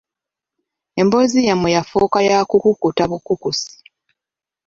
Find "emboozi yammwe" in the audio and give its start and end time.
1.01-1.69